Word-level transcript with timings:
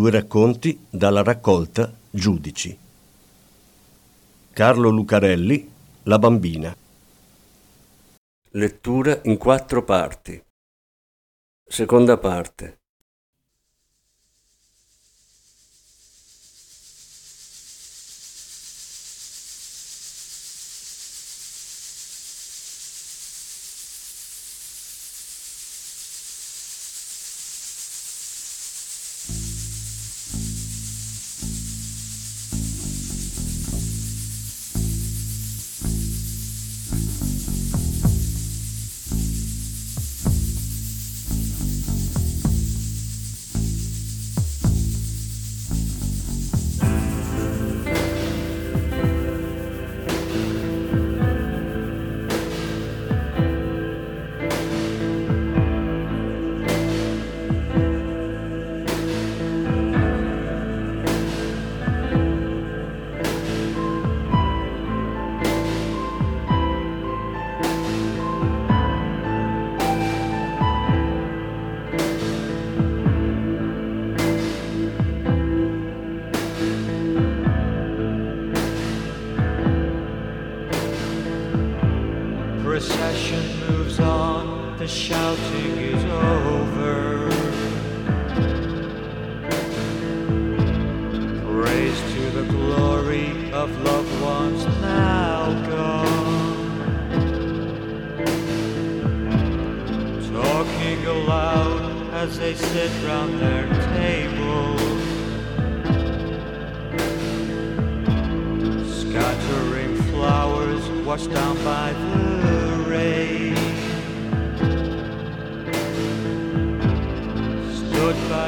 Due 0.00 0.12
racconti 0.12 0.86
dalla 0.88 1.22
raccolta 1.22 1.92
Giudici. 2.08 2.74
Carlo 4.50 4.88
Lucarelli, 4.88 5.70
La 6.04 6.18
bambina. 6.18 6.74
Lettura 8.52 9.20
in 9.24 9.36
quattro 9.36 9.84
parti. 9.84 10.42
Seconda 11.62 12.16
parte. 12.16 12.79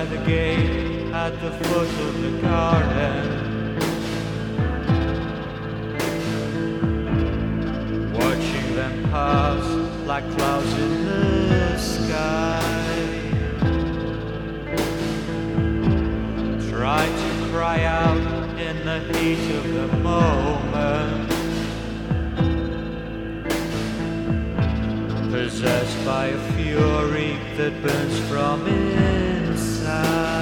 By 0.02 0.16
the 0.16 0.24
gate 0.26 1.12
at 1.12 1.30
the 1.40 1.50
foot 1.62 1.88
of 2.06 2.22
the 2.22 2.30
garden. 2.40 3.24
Watching 8.12 8.74
them 8.74 9.04
pass 9.10 9.64
like 10.04 10.28
clouds 10.34 10.72
in 10.72 11.04
the 11.04 11.78
sky. 11.78 12.60
Try 16.68 17.06
to 17.06 17.50
cry 17.52 17.84
out 17.84 18.18
in 18.58 18.84
the 18.84 18.98
heat 19.18 19.54
of 19.54 19.64
the 19.72 19.88
moment. 19.98 21.30
Possessed 25.30 26.04
by 26.04 26.26
a 26.26 26.52
fury 26.54 27.38
that 27.56 27.72
burns 27.82 28.18
from 28.28 28.66
passar. 29.92 30.41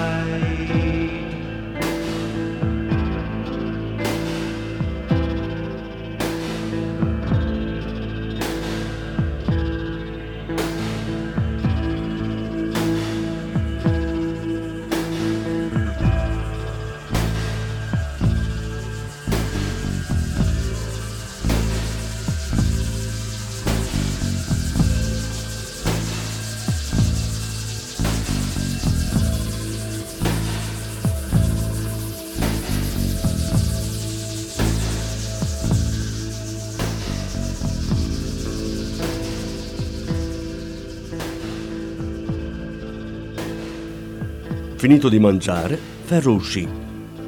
Finito 44.81 45.11
di 45.11 45.19
mangiare, 45.19 45.79
Ferro 46.05 46.33
uscì, 46.33 46.67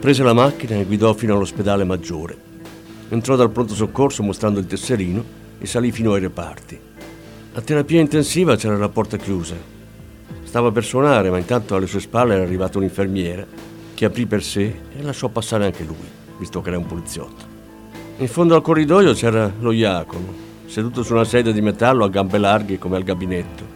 prese 0.01 0.23
la 0.23 0.33
macchina 0.33 0.77
e 0.77 0.87
guidò 0.87 1.13
fino 1.13 1.35
all'ospedale 1.35 1.85
maggiore. 1.85 2.35
Entrò 3.11 3.37
dal 3.37 3.51
pronto 3.51 3.75
soccorso 3.75 4.23
mostrando 4.23 4.59
il 4.59 4.65
tesserino 4.65 5.23
e 5.59 5.67
salì 5.67 5.93
fino 5.93 6.15
ai 6.15 6.23
reparti. 6.23 6.81
A 7.53 7.61
terapia 7.61 8.01
intensiva 8.01 8.57
c'era 8.57 8.79
la 8.79 8.89
porta 8.89 9.19
chiusa. 9.19 9.55
Stava 10.45 10.71
per 10.71 10.83
suonare, 10.83 11.29
ma 11.29 11.37
intanto 11.37 11.77
alle 11.77 11.87
sue 11.87 12.01
spalle 12.01 12.33
era 12.33 12.43
arrivata 12.43 12.79
un'infermiera 12.79 13.45
che 13.93 14.05
aprì 14.07 14.25
per 14.25 14.43
sé 14.43 14.75
e 14.97 15.03
lasciò 15.03 15.29
passare 15.29 15.67
anche 15.67 15.85
lui, 15.85 16.09
visto 16.39 16.63
che 16.63 16.71
era 16.71 16.79
un 16.79 16.87
poliziotto. 16.87 17.45
In 18.17 18.29
fondo 18.29 18.55
al 18.55 18.63
corridoio 18.63 19.13
c'era 19.13 19.53
lo 19.61 19.73
Iacono, 19.73 20.33
seduto 20.65 21.03
su 21.03 21.13
una 21.13 21.25
sedia 21.25 21.53
di 21.53 21.61
metallo 21.61 22.05
a 22.05 22.09
gambe 22.09 22.39
larghe 22.39 22.79
come 22.79 22.97
al 22.97 23.03
gabinetto. 23.03 23.72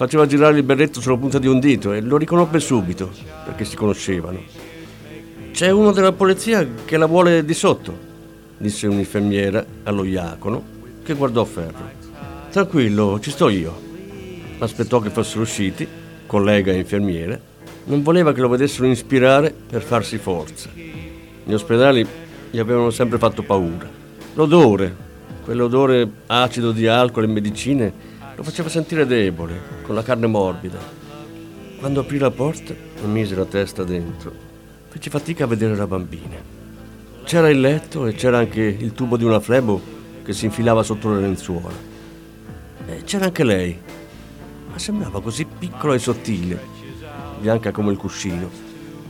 Faceva 0.00 0.24
girare 0.24 0.56
il 0.56 0.62
berretto 0.62 0.98
sulla 0.98 1.18
punta 1.18 1.38
di 1.38 1.46
un 1.46 1.60
dito 1.60 1.92
e 1.92 2.00
lo 2.00 2.16
riconobbe 2.16 2.58
subito, 2.58 3.10
perché 3.44 3.66
si 3.66 3.76
conoscevano. 3.76 4.40
C'è 5.52 5.68
uno 5.68 5.92
della 5.92 6.12
polizia 6.12 6.66
che 6.86 6.96
la 6.96 7.04
vuole 7.04 7.44
di 7.44 7.52
sotto, 7.52 7.94
disse 8.56 8.86
un'infermiera 8.86 9.62
allo 9.82 10.04
Iacono, 10.04 10.64
che 11.02 11.12
guardò 11.12 11.44
Ferro. 11.44 11.90
Tranquillo, 12.50 13.20
ci 13.20 13.30
sto 13.30 13.50
io. 13.50 13.78
Aspettò 14.60 15.00
che 15.00 15.10
fossero 15.10 15.42
usciti, 15.42 15.86
collega 16.24 16.72
e 16.72 16.78
infermiera. 16.78 17.38
Non 17.84 18.02
voleva 18.02 18.32
che 18.32 18.40
lo 18.40 18.48
vedessero 18.48 18.86
inspirare 18.86 19.52
per 19.52 19.82
farsi 19.82 20.16
forza. 20.16 20.70
Gli 20.72 21.52
ospedali 21.52 22.06
gli 22.50 22.58
avevano 22.58 22.88
sempre 22.88 23.18
fatto 23.18 23.42
paura. 23.42 23.86
L'odore, 24.32 24.96
quell'odore 25.44 26.08
acido 26.28 26.72
di 26.72 26.86
alcol 26.86 27.24
e 27.24 27.26
medicine, 27.26 27.92
lo 28.40 28.46
faceva 28.46 28.70
sentire 28.70 29.04
debole, 29.04 29.60
con 29.82 29.94
la 29.94 30.02
carne 30.02 30.26
morbida. 30.26 30.78
Quando 31.78 32.00
aprì 32.00 32.16
la 32.16 32.30
porta 32.30 32.72
e 32.72 33.06
mise 33.06 33.34
la 33.34 33.44
testa 33.44 33.84
dentro, 33.84 34.32
fece 34.88 35.10
fatica 35.10 35.44
a 35.44 35.46
vedere 35.46 35.76
la 35.76 35.86
bambina. 35.86 36.36
C'era 37.22 37.50
il 37.50 37.60
letto 37.60 38.06
e 38.06 38.14
c'era 38.14 38.38
anche 38.38 38.62
il 38.62 38.92
tubo 38.94 39.18
di 39.18 39.24
una 39.24 39.40
flebo 39.40 39.78
che 40.24 40.32
si 40.32 40.46
infilava 40.46 40.82
sotto 40.82 41.12
le 41.12 41.20
lenzuola. 41.20 41.74
E 42.86 43.02
c'era 43.04 43.26
anche 43.26 43.44
lei, 43.44 43.78
ma 44.70 44.78
sembrava 44.78 45.20
così 45.20 45.44
piccola 45.44 45.92
e 45.92 45.98
sottile, 45.98 46.58
bianca 47.40 47.72
come 47.72 47.92
il 47.92 47.98
cuscino, 47.98 48.48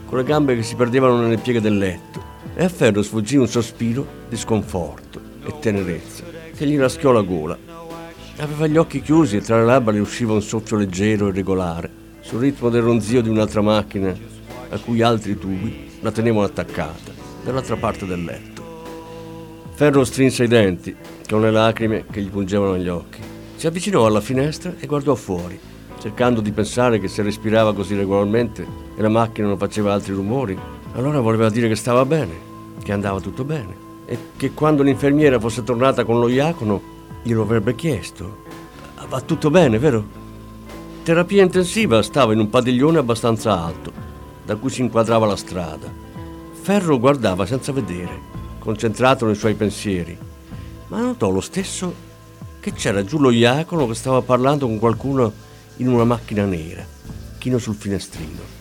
con 0.07 0.17
le 0.17 0.25
gambe 0.25 0.57
che 0.57 0.63
si 0.63 0.75
perdevano 0.75 1.21
nelle 1.21 1.37
pieghe 1.37 1.61
del 1.61 1.77
letto, 1.77 2.21
e 2.53 2.65
a 2.65 2.69
Ferro 2.69 3.01
sfuggì 3.01 3.37
un 3.37 3.47
sospiro 3.47 4.05
di 4.27 4.35
sconforto 4.35 5.21
e 5.45 5.57
tenerezza 5.57 6.25
che 6.53 6.67
gli 6.67 6.77
raschiò 6.77 7.13
la 7.13 7.21
gola. 7.21 7.70
Aveva 8.37 8.65
gli 8.65 8.77
occhi 8.77 9.01
chiusi 9.01 9.37
e 9.37 9.41
tra 9.41 9.57
le 9.57 9.65
labbra 9.65 9.93
gli 9.93 9.99
usciva 9.99 10.33
un 10.33 10.41
soffio 10.41 10.77
leggero 10.77 11.27
e 11.27 11.31
regolare, 11.31 11.89
sul 12.21 12.39
ritmo 12.39 12.69
del 12.69 12.81
ronzio 12.81 13.21
di 13.21 13.29
un'altra 13.29 13.61
macchina 13.61 14.15
a 14.69 14.79
cui 14.79 15.01
altri 15.01 15.37
tubi 15.37 15.89
la 15.99 16.11
tenevano 16.11 16.45
attaccata 16.45 17.11
dall'altra 17.43 17.75
parte 17.75 18.05
del 18.05 18.23
letto. 18.23 18.63
Ferro 19.73 20.03
strinse 20.03 20.45
i 20.45 20.47
denti 20.47 20.95
con 21.29 21.41
le 21.41 21.51
lacrime 21.51 22.05
che 22.09 22.21
gli 22.21 22.29
pungevano 22.29 22.77
gli 22.77 22.87
occhi. 22.87 23.19
Si 23.55 23.67
avvicinò 23.67 24.05
alla 24.05 24.21
finestra 24.21 24.73
e 24.79 24.87
guardò 24.87 25.13
fuori, 25.13 25.59
cercando 25.99 26.41
di 26.41 26.51
pensare 26.51 26.99
che 26.99 27.07
se 27.07 27.21
respirava 27.21 27.75
così 27.75 27.95
regolarmente 27.95 28.65
e 28.95 29.01
la 29.01 29.09
macchina 29.09 29.47
non 29.47 29.57
faceva 29.57 29.93
altri 29.93 30.13
rumori, 30.13 30.57
allora 30.93 31.19
voleva 31.19 31.49
dire 31.49 31.67
che 31.67 31.75
stava 31.75 32.05
bene, 32.05 32.33
che 32.81 32.91
andava 32.91 33.19
tutto 33.19 33.43
bene 33.43 33.89
e 34.05 34.17
che 34.35 34.51
quando 34.51 34.83
l'infermiera 34.83 35.39
fosse 35.39 35.63
tornata 35.63 36.03
con 36.03 36.19
lo 36.19 36.27
iacono 36.27 36.90
glielo 37.23 37.41
avrebbe 37.41 37.75
chiesto. 37.75 38.43
Va 39.07 39.21
tutto 39.21 39.49
bene, 39.49 39.79
vero? 39.79 40.19
Terapia 41.03 41.43
intensiva 41.43 42.01
stava 42.03 42.33
in 42.33 42.39
un 42.39 42.49
padiglione 42.49 42.99
abbastanza 42.99 43.59
alto, 43.59 43.91
da 44.45 44.55
cui 44.55 44.69
si 44.69 44.81
inquadrava 44.81 45.25
la 45.25 45.35
strada. 45.35 45.91
Ferro 46.53 46.99
guardava 46.99 47.45
senza 47.45 47.71
vedere 47.71 48.29
concentrato 48.61 49.25
nei 49.25 49.35
suoi 49.35 49.55
pensieri, 49.55 50.15
ma 50.87 51.01
notò 51.01 51.29
lo 51.29 51.41
stesso 51.41 51.93
che 52.59 52.73
c'era 52.73 53.03
giù 53.03 53.17
lo 53.17 53.31
Iacono 53.31 53.87
che 53.87 53.95
stava 53.95 54.21
parlando 54.21 54.67
con 54.67 54.77
qualcuno 54.77 55.33
in 55.77 55.87
una 55.87 56.03
macchina 56.03 56.45
nera, 56.45 56.85
chino 57.39 57.57
sul 57.57 57.73
finestrino. 57.73 58.59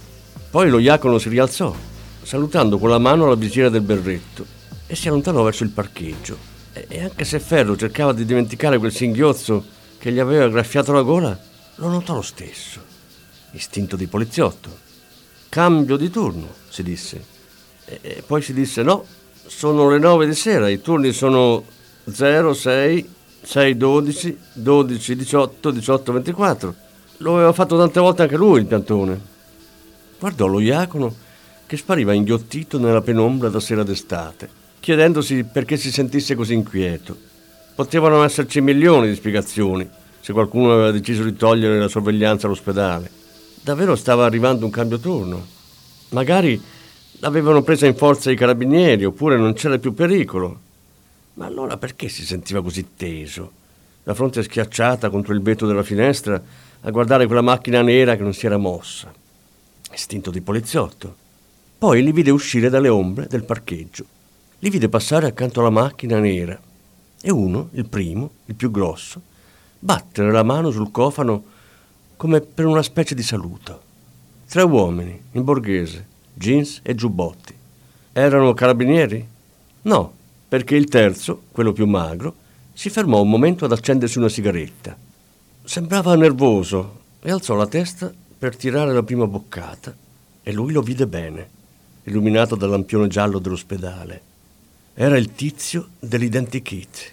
Poi 0.50 0.70
lo 0.70 0.78
Iacono 0.78 1.18
si 1.18 1.28
rialzò, 1.28 1.74
salutando 2.22 2.78
con 2.78 2.88
la 2.88 2.98
mano 2.98 3.26
la 3.26 3.34
visiera 3.34 3.68
del 3.68 3.82
berretto, 3.82 4.46
e 4.86 4.96
si 4.96 5.08
allontanò 5.08 5.42
verso 5.42 5.64
il 5.64 5.70
parcheggio. 5.70 6.49
E 6.72 7.02
anche 7.02 7.24
se 7.24 7.40
Ferro 7.40 7.76
cercava 7.76 8.12
di 8.12 8.24
dimenticare 8.24 8.78
quel 8.78 8.92
singhiozzo 8.92 9.64
che 9.98 10.12
gli 10.12 10.18
aveva 10.18 10.48
graffiato 10.48 10.92
la 10.92 11.02
gola, 11.02 11.38
lo 11.76 11.88
notò 11.88 12.14
lo 12.14 12.22
stesso. 12.22 12.80
Istinto 13.52 13.96
di 13.96 14.06
poliziotto. 14.06 14.88
Cambio 15.48 15.96
di 15.96 16.10
turno, 16.10 16.48
si 16.68 16.82
disse. 16.82 17.24
E 17.84 18.22
poi 18.24 18.40
si 18.40 18.52
disse 18.52 18.82
no, 18.82 19.04
sono 19.46 19.90
le 19.90 19.98
9 19.98 20.26
di 20.26 20.34
sera, 20.34 20.68
i 20.68 20.80
turni 20.80 21.12
sono 21.12 21.64
0, 22.08 22.54
6, 22.54 23.14
6, 23.42 23.76
12, 23.76 24.38
12, 24.52 25.16
18, 25.16 25.70
18, 25.72 26.12
24. 26.12 26.74
Lo 27.18 27.34
aveva 27.34 27.52
fatto 27.52 27.76
tante 27.76 27.98
volte 27.98 28.22
anche 28.22 28.36
lui 28.36 28.60
il 28.60 28.66
piantone. 28.66 29.20
Guardò 30.20 30.46
lo 30.46 30.60
Iacono 30.60 31.14
che 31.66 31.76
spariva 31.76 32.12
inghiottito 32.12 32.78
nella 32.78 33.00
penombra 33.00 33.48
da 33.48 33.58
sera 33.58 33.82
d'estate, 33.82 34.48
chiedendosi 34.80 35.44
perché 35.44 35.76
si 35.76 35.92
sentisse 35.92 36.34
così 36.34 36.54
inquieto. 36.54 37.16
Potevano 37.74 38.24
esserci 38.24 38.60
milioni 38.60 39.08
di 39.08 39.14
spiegazioni 39.14 39.88
se 40.20 40.32
qualcuno 40.32 40.72
aveva 40.72 40.90
deciso 40.90 41.22
di 41.22 41.36
togliere 41.36 41.78
la 41.78 41.88
sorveglianza 41.88 42.46
all'ospedale. 42.46 43.10
Davvero 43.62 43.94
stava 43.94 44.24
arrivando 44.24 44.64
un 44.64 44.70
cambio 44.70 44.98
turno. 44.98 45.46
Magari 46.10 46.60
L'avevano 47.22 47.60
presa 47.60 47.86
in 47.86 47.96
forza 47.96 48.30
i 48.30 48.36
carabinieri, 48.36 49.04
oppure 49.04 49.36
non 49.36 49.52
c'era 49.52 49.78
più 49.78 49.92
pericolo. 49.92 50.58
Ma 51.34 51.44
allora 51.44 51.76
perché 51.76 52.08
si 52.08 52.24
sentiva 52.24 52.62
così 52.62 52.94
teso? 52.96 53.52
La 54.04 54.14
fronte 54.14 54.42
schiacciata 54.42 55.10
contro 55.10 55.34
il 55.34 55.42
vetro 55.42 55.66
della 55.66 55.82
finestra 55.82 56.42
a 56.80 56.90
guardare 56.90 57.26
quella 57.26 57.42
macchina 57.42 57.82
nera 57.82 58.16
che 58.16 58.22
non 58.22 58.32
si 58.32 58.46
era 58.46 58.56
mossa. 58.56 59.12
Istinto 59.92 60.30
di 60.30 60.40
poliziotto. 60.40 61.14
Poi 61.76 62.02
li 62.02 62.10
vide 62.10 62.30
uscire 62.30 62.70
dalle 62.70 62.88
ombre 62.88 63.26
del 63.26 63.44
parcheggio. 63.44 64.04
Li 64.62 64.68
vide 64.68 64.90
passare 64.90 65.26
accanto 65.26 65.60
alla 65.60 65.70
macchina 65.70 66.18
nera. 66.18 66.58
E 67.22 67.30
uno, 67.30 67.70
il 67.72 67.88
primo, 67.88 68.30
il 68.44 68.54
più 68.54 68.70
grosso, 68.70 69.20
battere 69.78 70.30
la 70.30 70.42
mano 70.42 70.70
sul 70.70 70.90
cofano 70.90 71.44
come 72.16 72.42
per 72.42 72.66
una 72.66 72.82
specie 72.82 73.14
di 73.14 73.22
saluto. 73.22 73.80
Tre 74.46 74.62
uomini, 74.62 75.18
in 75.32 75.44
borghese, 75.44 76.06
jeans 76.34 76.80
e 76.82 76.94
giubbotti. 76.94 77.54
Erano 78.12 78.52
carabinieri? 78.52 79.26
No, 79.82 80.12
perché 80.46 80.76
il 80.76 80.88
terzo, 80.88 81.44
quello 81.52 81.72
più 81.72 81.86
magro, 81.86 82.34
si 82.74 82.90
fermò 82.90 83.22
un 83.22 83.30
momento 83.30 83.64
ad 83.64 83.72
accendersi 83.72 84.18
una 84.18 84.28
sigaretta. 84.28 84.94
Sembrava 85.64 86.14
nervoso 86.16 86.98
e 87.22 87.30
alzò 87.30 87.54
la 87.54 87.66
testa 87.66 88.12
per 88.38 88.56
tirare 88.56 88.92
la 88.92 89.02
prima 89.02 89.26
boccata 89.26 89.94
e 90.42 90.52
lui 90.52 90.72
lo 90.72 90.82
vide 90.82 91.06
bene, 91.06 91.48
illuminato 92.04 92.56
dal 92.56 92.68
lampione 92.68 93.08
giallo 93.08 93.38
dell'ospedale. 93.38 94.28
Era 95.02 95.16
il 95.16 95.32
tizio 95.32 95.92
dell'identikit, 95.98 97.12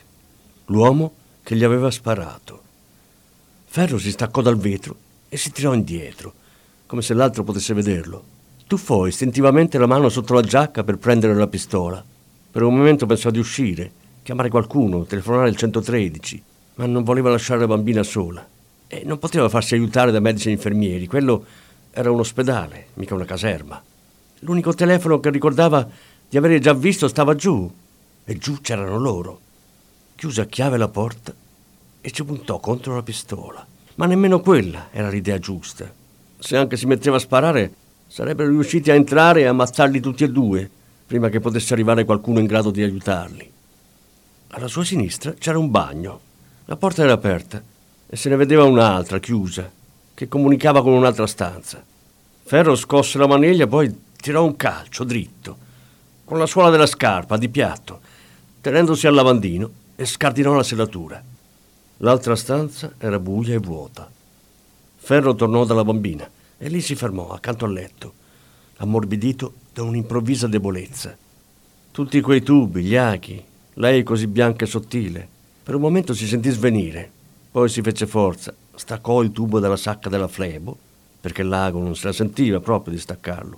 l'uomo 0.66 1.14
che 1.42 1.56
gli 1.56 1.64
aveva 1.64 1.90
sparato. 1.90 2.62
Ferro 3.64 3.98
si 3.98 4.12
staccò 4.12 4.42
dal 4.42 4.58
vetro 4.58 4.98
e 5.30 5.38
si 5.38 5.54
tirò 5.54 5.74
indietro, 5.74 6.34
come 6.86 7.02
se 7.02 7.14
l'altro 7.14 7.46
potesse 7.46 7.74
vederlo. 7.74 8.22
Tuffò 8.68 9.08
istintivamente 9.08 9.78
la 9.78 9.86
mano 9.86 10.10
sotto 10.10 10.34
la 10.34 10.42
giacca 10.42 10.84
per 10.84 10.98
prendere 10.98 11.34
la 11.34 11.48
pistola. 11.48 12.04
Per 12.52 12.62
un 12.62 12.76
momento 12.76 13.06
pensò 13.06 13.30
di 13.30 13.40
uscire, 13.40 13.90
chiamare 14.22 14.50
qualcuno, 14.50 15.06
telefonare 15.06 15.48
il 15.48 15.56
113, 15.56 16.44
ma 16.76 16.88
non 16.88 17.06
voleva 17.06 17.30
lasciare 17.30 17.62
la 17.62 17.68
bambina 17.68 18.04
sola. 18.04 18.46
E 18.86 19.04
non 19.06 19.18
poteva 19.18 19.48
farsi 19.48 19.76
aiutare 19.76 20.12
da 20.12 20.20
medici 20.20 20.50
e 20.50 20.52
infermieri, 20.52 21.08
quello 21.08 21.46
era 21.92 22.12
un 22.12 22.20
ospedale, 22.20 22.88
mica 22.96 23.16
una 23.16 23.24
caserma. 23.24 23.82
L'unico 24.42 24.74
telefono 24.74 25.22
che 25.22 25.30
ricordava 25.30 25.88
di 26.30 26.38
avere 26.38 26.60
già 26.60 26.74
visto 26.74 27.08
stava 27.08 27.36
giù, 27.36 27.72
e 28.24 28.38
giù 28.38 28.60
c'erano 28.62 28.98
loro. 28.98 29.40
Chiuse 30.16 30.42
a 30.42 30.46
chiave 30.46 30.78
la 30.78 30.88
porta 30.88 31.34
e 32.02 32.12
ci 32.12 32.24
puntò 32.24 32.60
contro 32.60 32.96
la 32.96 33.04
pistola. 33.04 33.66
Ma 33.96 34.06
nemmeno 34.06 34.40
quella 34.40 34.88
era 34.92 35.10
l'idea 35.10 35.40
giusta. 35.40 35.92
Se 36.40 36.58
anche 36.58 36.78
si 36.78 36.86
metteva 36.86 37.16
a 37.16 37.20
sparare, 37.20 37.72
Sarebbero 38.08 38.50
riusciti 38.50 38.90
a 38.90 38.96
entrare 38.96 39.42
e 39.42 39.46
ammazzarli 39.46 40.00
tutti 40.00 40.24
e 40.24 40.30
due, 40.30 40.70
prima 41.06 41.28
che 41.28 41.42
potesse 41.42 41.74
arrivare 41.74 42.06
qualcuno 42.06 42.40
in 42.40 42.46
grado 42.46 42.72
di 42.72 42.82
aiutarli. 42.82 43.52
Alla 44.48 44.70
sua 44.70 44.86
sinistra 44.86 45.34
c'era 45.34 45.60
un 45.60 45.70
bagno. 45.70 46.22
La 46.66 46.78
porta 46.78 47.04
era 47.04 47.12
aperta 47.12 47.62
e 48.08 48.16
se 48.16 48.30
ne 48.30 48.38
vedeva 48.38 48.64
un'altra, 48.64 49.20
chiusa, 49.20 49.70
che 50.14 50.28
comunicava 50.30 50.82
con 50.82 50.94
un'altra 50.94 51.28
stanza. 51.28 51.84
Ferro 52.44 52.76
scosse 52.76 53.18
la 53.18 53.28
maniglia, 53.28 53.68
poi 53.68 53.94
tirò 54.16 54.46
un 54.46 54.56
calcio 54.56 55.04
dritto, 55.04 55.58
con 56.28 56.38
la 56.38 56.46
suola 56.46 56.70
della 56.70 56.86
scarpa, 56.86 57.38
di 57.38 57.48
piatto, 57.48 58.02
tenendosi 58.60 59.08
al 59.08 59.14
lavandino 59.14 59.70
e 59.96 60.04
scardinò 60.06 60.56
la 60.56 60.62
serratura. 60.62 61.24
L'altra 62.00 62.36
stanza 62.36 62.92
era 62.98 63.18
buia 63.18 63.54
e 63.54 63.60
vuota. 63.60 64.12
Ferro 64.98 65.36
tornò 65.36 65.64
dalla 65.64 65.86
bambina 65.86 66.30
e 66.58 66.68
lì 66.68 66.82
si 66.82 66.96
fermò 66.96 67.30
accanto 67.30 67.64
al 67.64 67.72
letto, 67.72 68.14
ammorbidito 68.80 69.54
da 69.72 69.84
un'improvvisa 69.84 70.48
debolezza. 70.48 71.16
Tutti 71.92 72.20
quei 72.20 72.44
tubi, 72.44 72.84
gli 72.84 72.98
achi, 72.98 73.42
lei 73.76 74.04
così 74.04 74.28
bianca 74.28 74.66
e 74.66 74.68
sottile. 74.68 75.26
Per 75.64 75.76
un 75.76 75.82
momento 75.82 76.14
si 76.14 76.28
sentì 76.28 76.50
svenire, 76.50 77.10
poi 77.50 77.70
si 77.70 77.82
fece 77.82 78.06
forza, 78.06 78.54
staccò 78.76 79.22
il 79.22 79.32
tubo 79.32 79.60
dalla 79.60 79.78
sacca 79.78 80.10
della 80.10 80.28
flebo, 80.28 80.78
perché 81.22 81.44
l'ago 81.44 81.80
non 81.80 81.96
se 81.96 82.08
la 82.08 82.12
sentiva 82.12 82.60
proprio 82.60 82.94
di 82.94 83.00
staccarlo. 83.00 83.58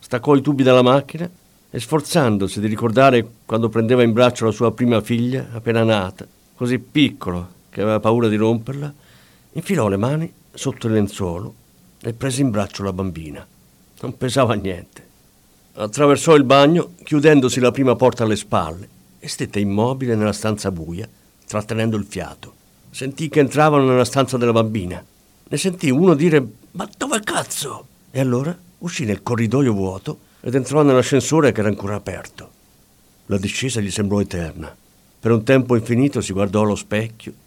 Staccò 0.00 0.34
i 0.34 0.42
tubi 0.42 0.64
dalla 0.64 0.82
macchina 0.82 1.30
e 1.70 1.80
sforzandosi 1.80 2.60
di 2.60 2.66
ricordare 2.66 3.26
quando 3.44 3.68
prendeva 3.68 4.02
in 4.02 4.12
braccio 4.12 4.46
la 4.46 4.50
sua 4.50 4.72
prima 4.72 5.00
figlia, 5.00 5.48
appena 5.52 5.84
nata, 5.84 6.26
così 6.54 6.78
piccolo 6.78 7.56
che 7.68 7.82
aveva 7.82 8.00
paura 8.00 8.28
di 8.28 8.36
romperla, 8.36 8.92
infilò 9.52 9.88
le 9.88 9.96
mani 9.96 10.32
sotto 10.52 10.86
il 10.86 10.94
lenzuolo 10.94 11.54
e 12.00 12.12
prese 12.14 12.40
in 12.40 12.50
braccio 12.50 12.82
la 12.82 12.92
bambina. 12.92 13.46
Non 14.00 14.16
pesava 14.16 14.54
niente. 14.54 15.06
Attraversò 15.74 16.34
il 16.34 16.44
bagno, 16.44 16.94
chiudendosi 17.04 17.60
la 17.60 17.70
prima 17.70 17.94
porta 17.96 18.24
alle 18.24 18.36
spalle, 18.36 18.88
e 19.20 19.28
stette 19.28 19.60
immobile 19.60 20.14
nella 20.14 20.32
stanza 20.32 20.70
buia, 20.70 21.08
trattenendo 21.46 21.96
il 21.96 22.04
fiato. 22.04 22.54
Sentì 22.90 23.28
che 23.28 23.40
entravano 23.40 23.84
nella 23.84 24.04
stanza 24.04 24.36
della 24.38 24.52
bambina. 24.52 25.04
Ne 25.48 25.56
sentì 25.56 25.90
uno 25.90 26.14
dire: 26.14 26.44
Ma 26.72 26.88
dove 26.96 27.20
cazzo? 27.20 27.86
E 28.10 28.20
allora 28.20 28.56
uscì 28.78 29.04
nel 29.04 29.22
corridoio 29.22 29.72
vuoto 29.72 30.18
ed 30.48 30.54
entrò 30.54 30.82
nell'ascensore 30.82 31.52
che 31.52 31.60
era 31.60 31.68
ancora 31.68 31.96
aperto. 31.96 32.50
La 33.26 33.36
discesa 33.36 33.80
gli 33.80 33.90
sembrò 33.90 34.18
eterna. 34.18 34.74
Per 35.20 35.30
un 35.30 35.44
tempo 35.44 35.76
infinito 35.76 36.22
si 36.22 36.32
guardò 36.32 36.62
allo 36.62 36.74
specchio 36.74 37.46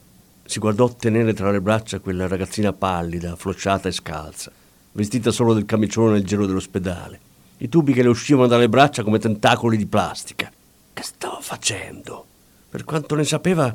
si 0.51 0.60
guardò 0.60 0.93
tenere 0.93 1.34
tra 1.34 1.50
le 1.50 1.62
braccia 1.62 2.00
quella 2.00 2.27
ragazzina 2.27 2.74
pallida, 2.74 3.38
flosciata 3.38 3.88
e 3.88 3.93
scalza, 3.93 4.51
vestita 4.91 5.31
solo 5.31 5.53
del 5.53 5.63
camicione 5.63 6.12
nel 6.12 6.25
gelo 6.25 6.46
dell'ospedale, 6.46 7.20
i 7.60 7.70
tubi 7.70 7.93
che 7.93 8.03
le 8.03 8.10
uscivano 8.10 8.48
dalle 8.48 8.67
braccia 8.67 9.01
come 9.01 9.17
tentacoli 9.17 9.77
di 9.77 9.86
plastica. 9.86 10.51
Che 10.93 11.03
stava 11.03 11.39
facendo? 11.39 12.25
Per 12.70 12.84
quanto 12.84 13.15
ne 13.15 13.24
sapeva, 13.24 13.74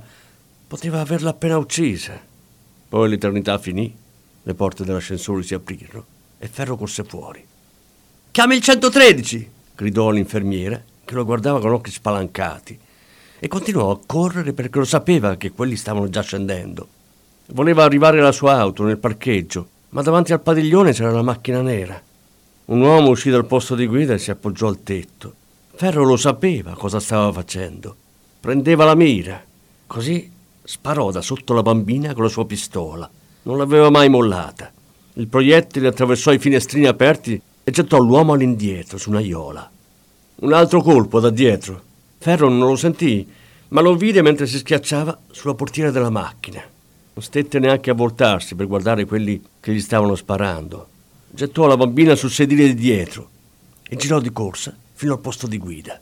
poteva 0.66 1.00
averla 1.00 1.30
appena 1.30 1.56
uccisa. 1.56 2.20
Poi 2.88 3.08
l'eternità 3.08 3.56
finì, 3.56 3.96
le 4.42 4.54
porte 4.54 4.84
dell'ascensore 4.84 5.42
si 5.42 5.54
aprirono 5.54 6.04
e 6.38 6.46
Ferro 6.46 6.76
corse 6.76 7.04
fuori. 7.04 7.42
Chiami 8.36 8.56
il 8.56 8.60
113! 8.60 9.50
gridò 9.74 10.10
l'infermiera, 10.10 10.78
che 11.06 11.14
lo 11.14 11.24
guardava 11.24 11.58
con 11.58 11.72
occhi 11.72 11.90
spalancati, 11.90 12.78
e 13.38 13.48
continuò 13.48 13.90
a 13.90 13.98
correre 14.04 14.52
perché 14.52 14.78
lo 14.78 14.84
sapeva 14.84 15.36
che 15.36 15.52
quelli 15.52 15.74
stavano 15.74 16.10
già 16.10 16.20
scendendo. 16.20 16.86
Voleva 17.52 17.84
arrivare 17.84 18.18
alla 18.18 18.32
sua 18.32 18.58
auto 18.58 18.84
nel 18.84 18.98
parcheggio, 18.98 19.68
ma 19.88 20.02
davanti 20.02 20.34
al 20.34 20.42
padiglione 20.42 20.92
c'era 20.92 21.12
la 21.12 21.22
macchina 21.22 21.62
nera. 21.62 21.98
Un 22.66 22.78
uomo 22.82 23.08
uscì 23.08 23.30
dal 23.30 23.46
posto 23.46 23.74
di 23.74 23.86
guida 23.86 24.12
e 24.12 24.18
si 24.18 24.30
appoggiò 24.30 24.68
al 24.68 24.82
tetto. 24.82 25.32
Ferro 25.74 26.04
lo 26.04 26.18
sapeva 26.18 26.72
cosa 26.72 27.00
stava 27.00 27.32
facendo. 27.32 27.96
Prendeva 28.38 28.84
la 28.84 28.94
mira. 28.94 29.42
Così 29.86 30.30
sparò 30.62 31.10
da 31.10 31.22
sotto 31.22 31.54
la 31.54 31.62
bambina 31.62 32.12
con 32.12 32.24
la 32.24 32.28
sua 32.28 32.44
pistola. 32.44 33.08
Non 33.44 33.56
l'aveva 33.56 33.88
mai 33.88 34.10
mollata. 34.10 34.70
Il 35.14 35.26
proiettile 35.26 35.88
attraversò 35.88 36.34
i 36.34 36.38
finestrini 36.38 36.84
aperti 36.84 37.40
e 37.68 37.72
gettò 37.72 37.98
l'uomo 37.98 38.34
all'indietro 38.34 38.96
su 38.96 39.10
una 39.10 39.18
iola. 39.18 39.68
Un 40.36 40.52
altro 40.52 40.80
colpo 40.82 41.18
da 41.18 41.30
dietro. 41.30 41.82
Ferro 42.16 42.48
non 42.48 42.68
lo 42.68 42.76
sentì, 42.76 43.28
ma 43.70 43.80
lo 43.80 43.96
vide 43.96 44.22
mentre 44.22 44.46
si 44.46 44.58
schiacciava 44.58 45.18
sulla 45.32 45.54
portiera 45.54 45.90
della 45.90 46.08
macchina. 46.08 46.60
Non 46.60 47.24
stette 47.24 47.58
neanche 47.58 47.90
a 47.90 47.94
voltarsi 47.94 48.54
per 48.54 48.68
guardare 48.68 49.04
quelli 49.04 49.42
che 49.58 49.74
gli 49.74 49.80
stavano 49.80 50.14
sparando. 50.14 50.86
Gettò 51.28 51.66
la 51.66 51.76
bambina 51.76 52.14
sul 52.14 52.30
sedile 52.30 52.66
di 52.66 52.74
dietro 52.76 53.30
e 53.82 53.96
girò 53.96 54.20
di 54.20 54.30
corsa 54.30 54.72
fino 54.92 55.14
al 55.14 55.18
posto 55.18 55.48
di 55.48 55.58
guida. 55.58 56.00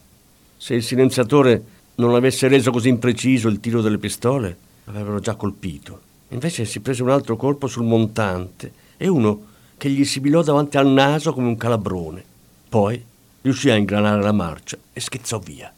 Se 0.59 0.75
il 0.75 0.83
silenziatore 0.83 1.65
non 1.95 2.15
avesse 2.15 2.47
reso 2.47 2.73
così 2.73 2.91
impreciso 2.91 3.49
il 3.49 3.61
tiro 3.61 3.81
delle 3.81 3.97
pistole, 3.97 4.55
l'avrebbero 4.85 5.19
già 5.19 5.35
colpito. 5.35 5.99
Invece 6.29 6.67
si 6.67 6.81
prese 6.81 7.03
un 7.03 7.09
altro 7.09 7.37
colpo 7.37 7.69
sul 7.69 7.85
montante 7.85 8.71
e 8.99 9.09
uno 9.09 9.53
che 9.85 9.91
gli 9.91 10.07
sibilò 10.07 10.43
davanti 10.43 10.79
al 10.79 10.87
naso 10.87 11.35
come 11.35 11.47
un 11.47 11.59
calabrone. 11.59 12.25
Poi 12.71 13.05
riuscì 13.43 13.69
a 13.69 13.77
ingranare 13.77 14.23
la 14.23 14.33
marcia 14.33 14.79
e 14.95 14.99
schizzò 14.99 15.39
via. 15.41 15.71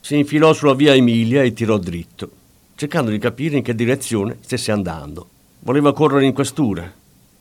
Si 0.00 0.16
infilò 0.16 0.52
sulla 0.52 0.74
via 0.74 0.92
Emilia 0.92 1.44
e 1.44 1.52
tirò 1.52 1.78
dritto, 1.78 2.28
cercando 2.74 3.12
di 3.12 3.18
capire 3.18 3.58
in 3.58 3.62
che 3.62 3.76
direzione 3.76 4.38
stesse 4.40 4.72
andando. 4.72 5.28
Voleva 5.60 5.92
correre 5.92 6.24
in 6.24 6.32
questura, 6.32 6.92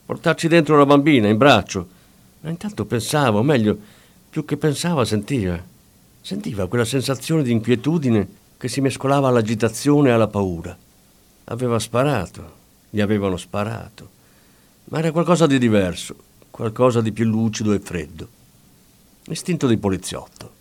portarci 0.05 0.47
dentro 0.47 0.77
la 0.77 0.85
bambina 0.85 1.29
in 1.29 1.37
braccio, 1.37 1.87
ma 2.41 2.51
intanto 2.51 2.85
pensava, 2.85 3.39
o 3.39 3.41
meglio, 3.41 3.75
più 4.29 4.45
che 4.45 4.57
pensava 4.57 5.03
sentiva. 5.03 5.59
Sentiva 6.21 6.67
quella 6.67 6.85
sensazione 6.85 7.41
di 7.41 7.51
inquietudine 7.51 8.27
che 8.55 8.67
si 8.67 8.81
mescolava 8.81 9.29
all'agitazione 9.29 10.09
e 10.09 10.11
alla 10.11 10.27
paura. 10.27 10.77
Aveva 11.45 11.79
sparato, 11.79 12.53
gli 12.91 13.01
avevano 13.01 13.35
sparato, 13.35 14.13
ma 14.85 14.99
era 14.99 15.11
qualcosa 15.11 15.47
di 15.47 15.57
diverso, 15.57 16.15
qualcosa 16.51 17.01
di 17.01 17.11
più 17.11 17.25
lucido 17.25 17.73
e 17.73 17.79
freddo. 17.79 18.27
Istinto 19.27 19.67
di 19.67 19.77
poliziotto. 19.77 20.51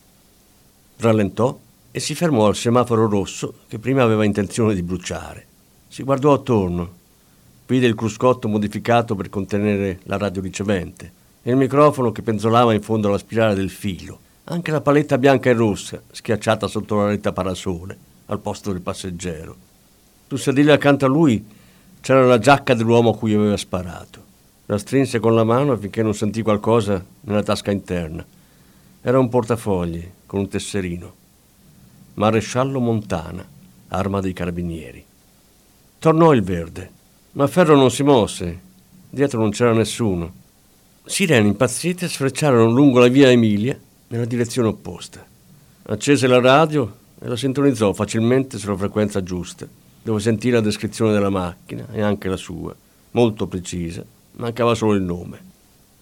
Rallentò 0.97 1.59
e 1.90 2.00
si 2.00 2.14
fermò 2.14 2.47
al 2.47 2.57
semaforo 2.57 3.07
rosso 3.07 3.54
che 3.69 3.78
prima 3.78 4.02
aveva 4.02 4.25
intenzione 4.25 4.75
di 4.75 4.83
bruciare. 4.83 5.47
Si 5.88 6.02
guardò 6.02 6.33
attorno. 6.33 7.02
Vide 7.66 7.87
il 7.87 7.95
cruscotto 7.95 8.49
modificato 8.49 9.14
per 9.14 9.28
contenere 9.28 10.00
la 10.04 10.16
radioricevente 10.16 11.12
e 11.43 11.50
il 11.50 11.57
microfono 11.57 12.11
che 12.11 12.23
penzolava 12.23 12.73
in 12.73 12.83
fondo 12.83 13.09
alla 13.09 13.19
spirale 13.19 13.54
del 13.54 13.71
filo. 13.71 14.19
Anche 14.45 14.71
la 14.71 14.81
paletta 14.81 15.19
bianca 15.19 15.50
e 15.50 15.54
rossa, 15.54 16.02
schiacciata 16.11 16.66
sotto 16.66 16.97
la 16.97 17.09
retta 17.09 17.33
parasole, 17.33 17.97
al 18.26 18.40
posto 18.40 18.73
del 18.73 18.81
passeggero. 18.81 19.57
Sul 20.26 20.38
sedile 20.38 20.73
accanto 20.73 21.04
a 21.04 21.09
lui 21.09 21.45
c'era 22.04 22.26
la 22.26 22.38
giacca 22.38 22.75
dell'uomo 22.75 23.12
a 23.12 23.16
cui 23.16 23.32
aveva 23.32 23.56
sparato. 23.56 24.23
La 24.66 24.76
strinse 24.76 25.20
con 25.20 25.34
la 25.34 25.42
mano 25.42 25.75
finché 25.75 26.02
non 26.02 26.12
sentì 26.12 26.42
qualcosa 26.42 27.02
nella 27.23 27.42
tasca 27.42 27.70
interna. 27.70 28.23
Era 29.00 29.18
un 29.18 29.30
portafogli 29.30 30.06
con 30.26 30.40
un 30.40 30.49
tesserino. 30.49 31.14
Maresciallo 32.12 32.78
Montana, 32.78 33.42
arma 33.88 34.20
dei 34.20 34.34
carabinieri. 34.34 35.02
Tornò 35.99 36.34
il 36.34 36.42
verde, 36.42 36.90
ma 37.32 37.46
Ferro 37.46 37.75
non 37.75 37.90
si 37.90 38.02
mosse. 38.02 38.61
Dietro 39.08 39.40
non 39.40 39.49
c'era 39.49 39.73
nessuno. 39.73 40.30
Sirene 41.06 41.49
impazzite 41.49 42.06
sfrecciarono 42.06 42.70
lungo 42.70 42.99
la 42.99 43.08
via 43.08 43.30
Emilia 43.30 43.80
nella 44.08 44.26
direzione 44.26 44.68
opposta. 44.68 45.25
Accese 45.84 46.26
la 46.26 46.40
radio 46.40 46.96
e 47.18 47.28
la 47.28 47.37
sintonizzò 47.37 47.94
facilmente 47.94 48.58
sulla 48.58 48.76
frequenza 48.76 49.23
giusta, 49.23 49.66
dove 50.04 50.20
sentì 50.20 50.50
la 50.50 50.61
descrizione 50.61 51.14
della 51.14 51.30
macchina 51.30 51.87
e 51.90 52.02
anche 52.02 52.28
la 52.28 52.37
sua, 52.37 52.76
molto 53.12 53.46
precisa, 53.46 54.04
mancava 54.32 54.75
solo 54.75 54.92
il 54.92 55.02
nome. 55.02 55.52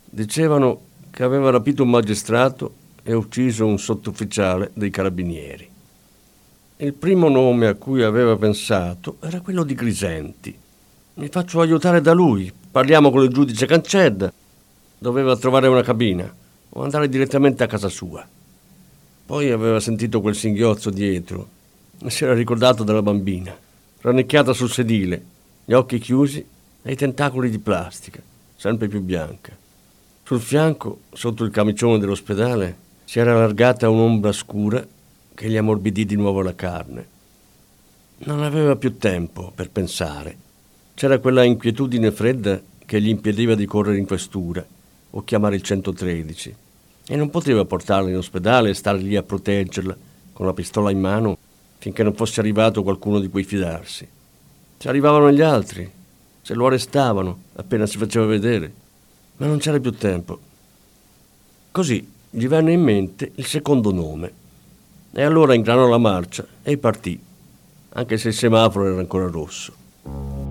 Dicevano 0.05 0.81
che 1.13 1.23
aveva 1.23 1.51
rapito 1.51 1.85
un 1.85 1.91
magistrato 1.91 2.75
e 3.05 3.15
ucciso 3.15 3.65
un 3.65 3.79
sottufficiale 3.79 4.73
dei 4.75 4.91
carabinieri. 4.91 5.71
Il 6.79 6.95
primo 6.95 7.29
nome 7.29 7.69
a 7.69 7.75
cui 7.75 8.03
aveva 8.03 8.37
pensato 8.37 9.19
era 9.21 9.41
quello 9.41 9.63
di 9.63 9.75
Grisenti. 9.75 10.59
Mi 11.15 11.29
faccio 11.29 11.61
aiutare 11.61 12.01
da 12.01 12.13
lui, 12.13 12.53
parliamo 12.73 13.13
con 13.13 13.23
il 13.23 13.29
giudice 13.29 13.67
Cancedda. 13.67 14.33
Doveva 14.99 15.37
trovare 15.37 15.69
una 15.69 15.83
cabina 15.83 16.33
o 16.71 16.83
andare 16.83 17.09
direttamente 17.09 17.63
a 17.63 17.69
casa 17.69 17.89
sua. 17.89 18.27
Poi 19.25 19.51
aveva 19.53 19.79
sentito 19.79 20.21
quel 20.21 20.35
singhiozzo 20.35 20.91
dietro 20.91 21.49
e 22.03 22.11
si 22.11 22.25
era 22.25 22.35
ricordato 22.35 22.83
della 22.83 23.03
bambina, 23.03 23.57
rannicchiata 24.03 24.53
sul 24.53 24.71
sedile, 24.71 25.25
gli 25.65 25.73
occhi 25.73 25.99
chiusi 25.99 26.45
e 26.83 26.93
i 26.93 26.97
tentacoli 26.97 27.49
di 27.49 27.59
plastica, 27.59 28.21
sempre 28.57 28.89
più 28.89 29.01
bianca. 29.01 29.57
Sul 30.25 30.41
fianco, 30.41 31.03
sotto 31.13 31.45
il 31.45 31.51
camicione 31.51 31.99
dell'ospedale, 31.99 32.77
si 33.05 33.21
era 33.21 33.33
allargata 33.33 33.89
un'ombra 33.89 34.33
scura 34.33 34.85
che 35.35 35.49
gli 35.49 35.57
ammorbidì 35.57 36.05
di 36.05 36.17
nuovo 36.17 36.43
la 36.43 36.55
carne. 36.55 37.07
Non 38.25 38.43
aveva 38.43 38.77
più 38.77 38.99
tempo 38.99 39.53
per 39.55 39.71
pensare. 39.71 40.37
C'era 40.95 41.19
quella 41.19 41.45
inquietudine 41.45 42.11
fredda 42.11 42.61
che 42.85 43.01
gli 43.01 43.09
impediva 43.09 43.55
di 43.55 43.67
correre 43.67 43.99
in 43.99 44.07
questura 44.07 44.65
o 45.11 45.25
chiamare 45.25 45.57
il 45.57 45.63
113 45.63 46.55
e 47.07 47.17
non 47.17 47.31
poteva 47.31 47.65
portarla 47.65 48.09
in 48.09 48.17
ospedale 48.17 48.71
e 48.71 48.75
stare 48.75 48.99
lì 48.99 49.17
a 49.17 49.23
proteggerla 49.23 49.97
con 50.33 50.47
la 50.47 50.53
pistola 50.53 50.91
in 50.91 51.01
mano 51.01 51.39
finché 51.83 52.05
non 52.05 52.15
fosse 52.15 52.39
arrivato 52.39 52.85
qualcuno 52.85 53.19
di 53.19 53.29
cui 53.29 53.43
fidarsi. 53.43 54.07
Ci 54.79 54.87
arrivavano 54.87 55.33
gli 55.33 55.41
altri, 55.41 55.91
se 56.41 56.55
lo 56.55 56.67
arrestavano 56.67 57.37
appena 57.57 57.87
si 57.87 57.99
faceva 57.99 58.25
vedere, 58.25 58.73
ma 59.39 59.47
non 59.47 59.59
c'era 59.59 59.81
più 59.81 59.91
tempo. 59.91 60.39
Così 61.73 62.09
gli 62.31 62.47
venne 62.47 62.71
in 62.71 62.83
mente 62.83 63.33
il 63.35 63.47
secondo 63.47 63.91
nome. 63.91 64.33
E 65.11 65.23
allora 65.23 65.55
ingranò 65.55 65.89
la 65.89 65.99
marcia 65.99 66.47
e 66.63 66.79
partì, 66.79 67.21
anche 67.95 68.17
se 68.17 68.29
il 68.29 68.35
semaforo 68.35 68.87
era 68.87 69.01
ancora 69.01 69.27
rosso. 69.27 70.42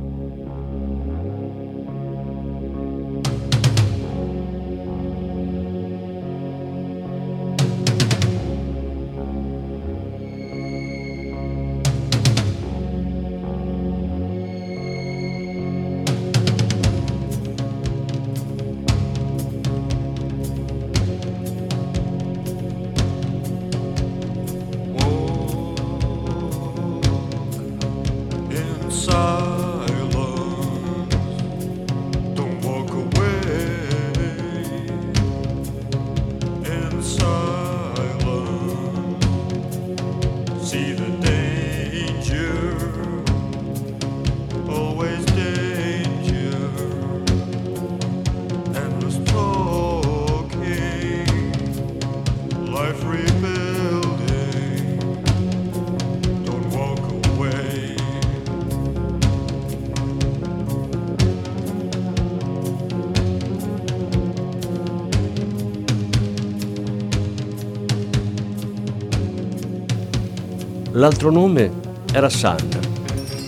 L'altro 70.94 71.32
nome 71.32 71.72
era 72.12 72.28
Sanna. 72.28 72.80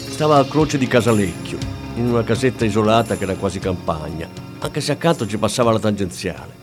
Stava 0.10 0.38
a 0.38 0.46
Croce 0.46 0.78
di 0.78 0.88
Casalecchio, 0.88 1.58
in 1.96 2.08
una 2.08 2.24
casetta 2.24 2.64
isolata 2.64 3.18
che 3.18 3.24
era 3.24 3.36
quasi 3.36 3.60
campagna, 3.60 4.30
anche 4.60 4.80
se 4.80 4.94
accanto 4.94 5.28
ci 5.28 5.38
passava 5.38 5.74
la 5.74 5.80
tangenziale. 5.80 6.62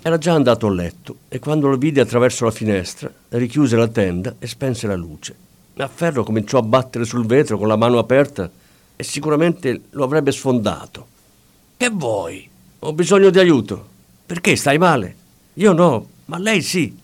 Era 0.00 0.16
già 0.16 0.32
andato 0.32 0.66
a 0.66 0.72
letto 0.72 1.16
e 1.28 1.38
quando 1.38 1.68
lo 1.68 1.76
vide 1.76 2.00
attraverso 2.00 2.46
la 2.46 2.50
finestra, 2.50 3.12
richiuse 3.28 3.76
la 3.76 3.88
tenda 3.88 4.36
e 4.38 4.46
spense 4.46 4.86
la 4.86 4.96
luce. 4.96 5.36
A 5.76 5.88
ferro 5.88 6.24
cominciò 6.24 6.56
a 6.56 6.62
battere 6.62 7.04
sul 7.04 7.26
vetro 7.26 7.58
con 7.58 7.68
la 7.68 7.76
mano 7.76 7.98
aperta 7.98 8.50
e 8.96 9.04
sicuramente 9.04 9.82
lo 9.90 10.04
avrebbe 10.04 10.32
sfondato. 10.32 11.06
Che 11.76 11.90
vuoi? 11.90 12.48
Ho 12.78 12.94
bisogno 12.94 13.28
di 13.28 13.38
aiuto. 13.38 13.86
Perché 14.24 14.56
stai 14.56 14.78
male? 14.78 15.16
Io 15.54 15.74
no, 15.74 16.08
ma 16.24 16.38
lei 16.38 16.62
sì. 16.62 16.96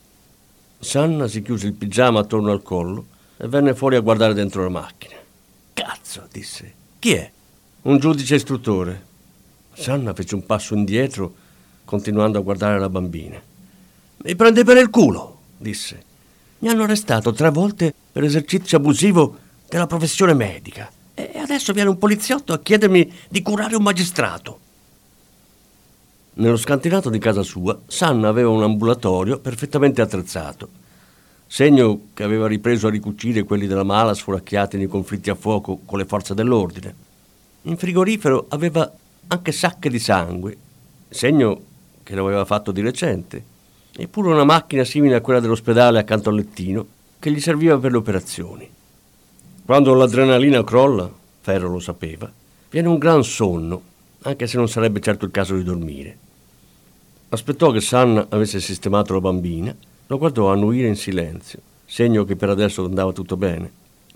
Sanna 0.85 1.26
si 1.29 1.41
chiuse 1.41 1.67
il 1.67 1.73
pigiama 1.73 2.21
attorno 2.21 2.53
al 2.53 2.62
collo 2.62 3.07
e 3.38 3.49
venne 3.49 3.75
fuori 3.75 3.97
a 3.97 4.00
guardare 4.00 4.35
dentro 4.35 4.62
la 4.62 4.69
macchina. 4.69 5.14
Cazzo, 5.73 6.29
disse. 6.31 6.73
Chi 6.99 7.14
è? 7.14 7.31
Un 7.83 7.99
giudice 7.99 8.35
istruttore. 8.35 9.03
Sanna 9.73 10.12
fece 10.12 10.35
un 10.35 10.45
passo 10.45 10.75
indietro, 10.75 11.35
continuando 11.87 12.38
a 12.38 12.43
guardare 12.43 12.79
la 12.79 12.91
bambina. 12.91 13.41
Mi 14.19 14.37
prende 14.37 14.62
per 14.62 14.76
il 14.76 14.91
culo, 14.91 15.38
disse. 15.57 16.03
Mi 16.59 16.69
hanno 16.69 16.85
arrestato 16.85 17.33
tre 17.33 17.50
volte 17.50 17.93
per 18.12 18.23
esercizio 18.23 18.76
abusivo 18.76 19.38
della 19.69 19.87
professione 19.87 20.35
medica 20.35 20.93
e 21.14 21.38
adesso 21.38 21.73
viene 21.73 21.88
un 21.88 21.99
poliziotto 21.99 22.53
a 22.53 22.61
chiedermi 22.61 23.11
di 23.29 23.43
curare 23.43 23.75
un 23.75 23.83
magistrato. 23.83 24.61
Nello 26.37 26.57
scantinato 26.57 27.11
di 27.11 27.21
casa 27.21 27.45
sua, 27.45 27.79
Sanna 27.87 28.29
aveva 28.29 28.49
un 28.49 28.64
ambulatorio 28.64 29.38
perfettamente 29.38 30.00
attrezzato, 30.00 30.69
segno 31.47 32.07
che 32.12 32.25
aveva 32.25 32.49
ripreso 32.49 32.88
a 32.88 32.91
ricucire 32.91 33.45
quelli 33.45 33.69
della 33.69 33.85
mala 33.85 34.14
sforacchiati 34.14 34.76
nei 34.76 34.88
conflitti 34.88 35.31
a 35.31 35.37
fuoco 35.37 35.79
con 35.85 35.97
le 35.97 36.07
forze 36.07 36.35
dell'ordine. 36.35 36.95
In 37.62 37.76
frigorifero 37.76 38.47
aveva 38.49 38.93
anche 39.29 39.53
sacche 39.53 39.88
di 39.88 40.00
sangue, 40.00 40.57
segno 41.09 41.61
che 42.03 42.17
lo 42.17 42.26
aveva 42.26 42.45
fatto 42.45 42.73
di 42.73 42.81
recente, 42.81 43.45
eppure 43.97 44.33
una 44.33 44.43
macchina 44.43 44.83
simile 44.83 45.14
a 45.14 45.21
quella 45.21 45.38
dell'ospedale 45.38 46.00
accanto 46.00 46.31
al 46.31 46.35
lettino 46.35 46.85
che 47.21 47.31
gli 47.31 47.41
serviva 47.41 47.79
per 47.79 47.93
le 47.93 47.99
operazioni. 47.99 48.69
Quando 49.64 49.95
l'adrenalina 49.95 50.64
crolla, 50.64 51.09
Ferro 51.43 51.69
lo 51.69 51.79
sapeva, 51.79 52.31
viene 52.71 52.88
un 52.88 52.99
gran 52.99 53.23
sonno, 53.23 53.93
anche 54.25 54.47
se 54.47 54.57
non 54.57 54.69
sarebbe 54.69 55.00
certo 55.00 55.25
il 55.25 55.31
caso 55.31 55.54
di 55.57 55.62
dormire. 55.62 56.19
Aspettò 57.28 57.71
che 57.71 57.81
Sanna 57.81 58.26
avesse 58.28 58.61
sistemato 58.61 59.12
la 59.12 59.21
bambina, 59.21 59.75
lo 60.07 60.19
guardò 60.19 60.50
annuire 60.50 60.88
in 60.88 60.97
silenzio, 60.97 61.61
segno 61.85 62.25
che 62.25 62.37
per 62.37 62.49
adesso 62.49 62.85
andava 62.85 63.12
tutto 63.12 63.37
bene. 63.37 63.71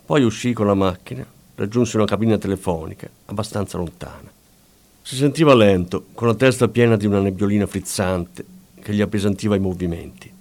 Poi 0.04 0.22
uscì 0.22 0.52
con 0.52 0.66
la 0.66 0.74
macchina, 0.74 1.26
raggiunse 1.54 1.96
una 1.96 2.06
cabina 2.06 2.38
telefonica 2.38 3.08
abbastanza 3.26 3.76
lontana. 3.76 4.30
Si 5.02 5.16
sentiva 5.16 5.54
lento, 5.54 6.06
con 6.14 6.28
la 6.28 6.34
testa 6.34 6.68
piena 6.68 6.96
di 6.96 7.06
una 7.06 7.20
nebbiolina 7.20 7.66
frizzante 7.66 8.44
che 8.80 8.94
gli 8.94 9.00
appesantiva 9.00 9.56
i 9.56 9.60
movimenti. 9.60 10.32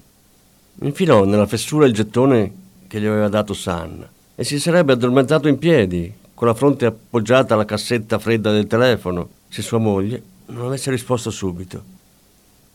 Infilò 0.81 1.25
nella 1.25 1.47
fessura 1.47 1.86
il 1.86 1.93
gettone 1.93 2.53
che 2.88 3.01
gli 3.01 3.05
aveva 3.05 3.27
dato 3.27 3.53
Sanna 3.53 4.07
e 4.36 4.43
si 4.43 4.59
sarebbe 4.59 4.93
addormentato 4.93 5.47
in 5.47 5.57
piedi, 5.57 6.13
con 6.33 6.47
la 6.47 6.53
fronte 6.53 6.86
appoggiata 6.86 7.55
alla 7.55 7.65
cassetta 7.65 8.19
fredda 8.19 8.51
del 8.51 8.67
telefono, 8.67 9.29
se 9.49 9.61
sua 9.61 9.77
moglie 9.77 10.21
non 10.47 10.65
avesse 10.65 10.91
risposto 10.91 11.29
subito. 11.29 11.95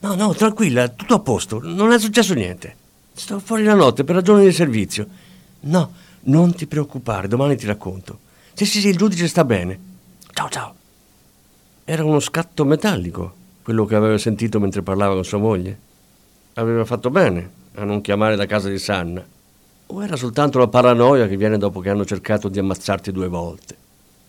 No, 0.00 0.14
no, 0.14 0.34
tranquilla, 0.34 0.88
tutto 0.88 1.14
a 1.14 1.20
posto, 1.20 1.60
non 1.62 1.92
è 1.92 1.98
successo 1.98 2.34
niente. 2.34 2.76
Sto 3.14 3.38
fuori 3.38 3.62
la 3.64 3.74
notte 3.74 4.04
per 4.04 4.16
ragioni 4.16 4.44
di 4.44 4.52
servizio. 4.52 5.06
No, 5.60 5.92
non 6.22 6.54
ti 6.54 6.66
preoccupare, 6.66 7.28
domani 7.28 7.56
ti 7.56 7.66
racconto. 7.66 8.18
Sì, 8.54 8.66
sì, 8.66 8.80
sì, 8.80 8.88
il 8.88 8.96
giudice 8.96 9.28
sta 9.28 9.44
bene. 9.44 9.78
Ciao, 10.32 10.48
ciao. 10.48 10.74
Era 11.84 12.04
uno 12.04 12.20
scatto 12.20 12.64
metallico, 12.64 13.34
quello 13.62 13.84
che 13.84 13.94
aveva 13.94 14.18
sentito 14.18 14.58
mentre 14.58 14.82
parlava 14.82 15.14
con 15.14 15.24
sua 15.24 15.38
moglie. 15.38 15.78
Aveva 16.54 16.84
fatto 16.84 17.10
bene 17.10 17.50
a 17.74 17.84
non 17.84 18.00
chiamare 18.00 18.36
da 18.36 18.46
casa 18.46 18.68
di 18.68 18.78
Sanna. 18.78 19.24
O 19.86 20.02
era 20.02 20.16
soltanto 20.16 20.58
la 20.58 20.68
paranoia 20.68 21.28
che 21.28 21.36
viene 21.36 21.58
dopo 21.58 21.80
che 21.80 21.90
hanno 21.90 22.04
cercato 22.04 22.48
di 22.48 22.58
ammazzarti 22.58 23.12
due 23.12 23.28
volte? 23.28 23.76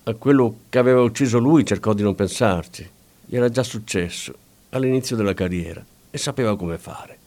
A 0.05 0.13
quello 0.15 0.55
che 0.69 0.79
aveva 0.79 1.01
ucciso 1.01 1.39
lui 1.39 1.65
cercò 1.65 1.93
di 1.93 2.03
non 2.03 2.15
pensarci. 2.15 2.89
Gli 3.25 3.35
era 3.35 3.49
già 3.49 3.63
successo 3.63 4.33
all'inizio 4.69 5.15
della 5.15 5.33
carriera 5.33 5.83
e 6.09 6.17
sapeva 6.17 6.55
come 6.57 6.77
fare. 6.77 7.17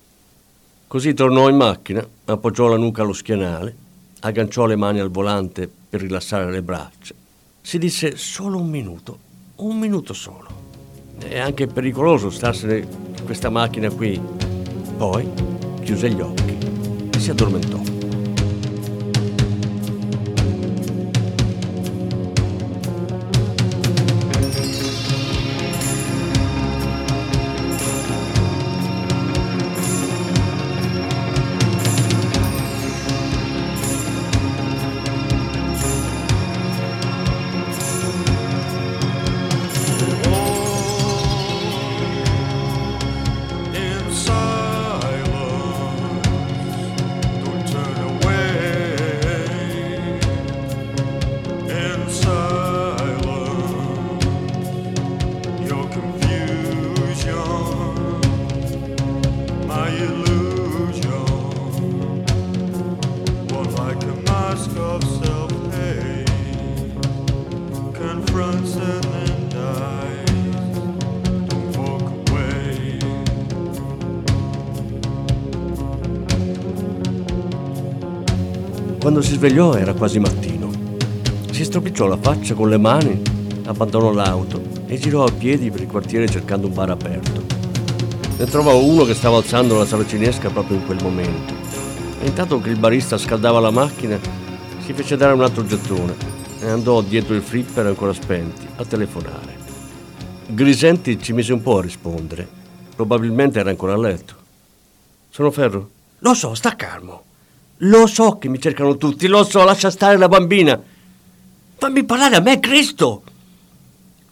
Così 0.87 1.15
tornò 1.15 1.49
in 1.49 1.57
macchina, 1.57 2.07
appoggiò 2.27 2.67
la 2.69 2.77
nuca 2.77 3.03
allo 3.03 3.13
schienale, 3.13 3.75
agganciò 4.21 4.67
le 4.67 4.77
mani 4.77 5.01
al 5.01 5.11
volante 5.11 5.69
per 5.89 6.01
rilassare 6.01 6.51
le 6.51 6.63
braccia. 6.63 7.15
Si 7.61 7.79
disse 7.79 8.17
solo 8.17 8.59
un 8.59 8.69
minuto 8.69 9.25
un 9.57 9.79
minuto 9.79 10.13
solo. 10.13 10.65
È 11.19 11.39
anche 11.39 11.67
pericoloso 11.67 12.31
starsene 12.31 12.77
in 12.79 13.25
questa 13.25 13.49
macchina 13.49 13.91
qui. 13.91 14.21
Poi 14.97 15.29
chiuse 15.83 16.11
gli 16.11 16.21
occhi 16.21 16.59
e 17.13 17.19
si 17.19 17.31
addormentò. 17.31 17.96
Quando 79.17 79.33
si 79.33 79.39
svegliò 79.39 79.73
era 79.73 79.95
quasi 79.95 80.19
mattino. 80.19 80.71
Si 81.51 81.65
stropicciò 81.65 82.07
la 82.07 82.19
faccia 82.19 82.53
con 82.53 82.69
le 82.69 82.77
mani, 82.77 83.23
abbandonò 83.65 84.13
l'auto 84.13 84.61
e 84.85 84.99
girò 84.99 85.25
a 85.25 85.33
piedi 85.33 85.71
per 85.71 85.81
il 85.81 85.87
quartiere 85.87 86.29
cercando 86.29 86.67
un 86.67 86.75
bar 86.75 86.91
aperto. 86.91 87.43
Ne 88.37 88.45
trovò 88.45 88.77
uno 88.77 89.05
che 89.05 89.15
stava 89.15 89.39
alzando 89.39 89.79
la 89.79 89.87
saracinesca 89.87 90.51
proprio 90.51 90.77
in 90.77 90.85
quel 90.85 91.03
momento. 91.03 91.55
E 92.21 92.27
intanto 92.27 92.61
che 92.61 92.69
il 92.69 92.79
barista 92.79 93.17
scaldava 93.17 93.59
la 93.59 93.71
macchina, 93.71 94.19
si 94.85 94.93
fece 94.93 95.17
dare 95.17 95.33
un 95.33 95.41
altro 95.41 95.65
gettone 95.65 96.15
e 96.61 96.69
andò 96.69 97.01
dietro 97.01 97.35
il 97.35 97.41
flipper 97.41 97.87
ancora 97.87 98.13
spenti 98.13 98.67
a 98.77 98.85
telefonare. 98.85 99.57
Grisenti 100.47 101.19
ci 101.23 101.33
mise 101.33 101.55
un 101.55 101.63
po' 101.63 101.79
a 101.79 101.83
rispondere. 101.83 102.47
Probabilmente 102.95 103.61
era 103.61 103.71
ancora 103.71 103.95
a 103.95 103.99
letto. 103.99 104.35
Sono 105.31 105.51
Ferro? 105.51 105.89
Lo 106.19 106.35
so, 106.35 106.53
sta 106.53 106.77
calmo. 106.77 107.26
Lo 107.81 108.07
so 108.07 108.39
che 108.39 108.49
mi 108.49 108.61
cercano 108.61 108.97
tutti, 108.97 109.27
lo 109.27 109.45
so, 109.45 109.63
lascia 109.65 109.91
stare 109.91 110.17
la 110.17 110.29
bambina. 110.29 110.81
Fammi 111.77 112.05
parlare 112.05 112.37
a 112.37 112.41
me, 112.41 112.59
Cristo! 112.59 113.23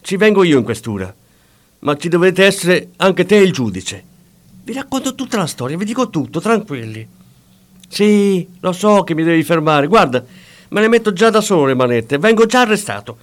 Ci 0.01 0.17
vengo 0.17 0.43
io 0.43 0.57
in 0.57 0.63
questura, 0.63 1.13
ma 1.79 1.95
ci 1.97 2.09
dovete 2.09 2.43
essere 2.43 2.89
anche 2.97 3.25
te 3.25 3.37
e 3.37 3.41
il 3.41 3.51
giudice. 3.51 4.03
Vi 4.63 4.73
racconto 4.73 5.13
tutta 5.13 5.37
la 5.37 5.45
storia, 5.45 5.77
vi 5.77 5.85
dico 5.85 6.09
tutto, 6.09 6.39
tranquilli. 6.39 7.07
Sì, 7.87 8.47
lo 8.61 8.71
so 8.71 9.03
che 9.03 9.13
mi 9.13 9.23
devi 9.23 9.43
fermare, 9.43 9.85
guarda, 9.85 10.23
me 10.69 10.81
ne 10.81 10.87
metto 10.87 11.13
già 11.13 11.29
da 11.29 11.41
solo 11.41 11.65
le 11.65 11.75
manette, 11.75 12.17
vengo 12.17 12.47
già 12.47 12.61
arrestato. 12.61 13.17